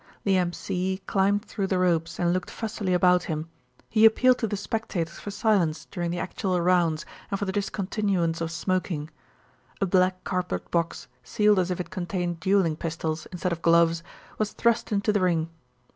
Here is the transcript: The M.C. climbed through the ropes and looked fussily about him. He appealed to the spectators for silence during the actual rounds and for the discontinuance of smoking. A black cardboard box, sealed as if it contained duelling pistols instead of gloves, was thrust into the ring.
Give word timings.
The 0.23 0.35
M.C. 0.35 1.03
climbed 1.05 1.45
through 1.45 1.67
the 1.67 1.77
ropes 1.77 2.17
and 2.19 2.33
looked 2.33 2.49
fussily 2.49 2.91
about 2.91 3.25
him. 3.25 3.49
He 3.87 4.03
appealed 4.03 4.39
to 4.39 4.47
the 4.47 4.57
spectators 4.57 5.19
for 5.19 5.29
silence 5.29 5.85
during 5.91 6.09
the 6.09 6.17
actual 6.17 6.59
rounds 6.59 7.05
and 7.29 7.37
for 7.37 7.45
the 7.45 7.51
discontinuance 7.51 8.41
of 8.41 8.49
smoking. 8.51 9.11
A 9.79 9.85
black 9.85 10.23
cardboard 10.23 10.71
box, 10.71 11.07
sealed 11.21 11.59
as 11.59 11.69
if 11.69 11.79
it 11.79 11.91
contained 11.91 12.39
duelling 12.39 12.77
pistols 12.77 13.27
instead 13.31 13.51
of 13.51 13.61
gloves, 13.61 14.01
was 14.39 14.53
thrust 14.53 14.91
into 14.91 15.13
the 15.13 15.21
ring. 15.21 15.49